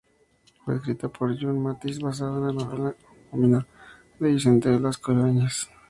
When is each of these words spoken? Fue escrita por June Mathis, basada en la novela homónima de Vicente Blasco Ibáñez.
Fue 0.65 0.77
escrita 0.77 1.09
por 1.09 1.39
June 1.39 1.59
Mathis, 1.59 1.99
basada 1.99 2.39
en 2.39 2.47
la 2.57 2.63
novela 2.65 2.95
homónima 3.31 3.67
de 4.19 4.29
Vicente 4.31 4.75
Blasco 4.77 5.11
Ibáñez. 5.11 5.69